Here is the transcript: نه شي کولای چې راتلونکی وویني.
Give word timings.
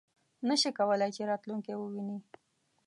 نه 0.47 0.55
شي 0.61 0.69
کولای 0.77 1.11
چې 1.15 1.21
راتلونکی 1.31 1.73
وویني. 1.75 2.17